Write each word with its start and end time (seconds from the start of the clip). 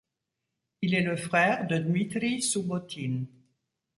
Il 0.81 0.95
est 0.95 1.03
le 1.03 1.15
frère 1.15 1.67
de 1.67 1.77
Dmitri 1.77 2.41
Soubbotine. 2.41 3.27